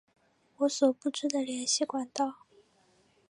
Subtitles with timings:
[0.57, 2.39] 我所不知的联系管道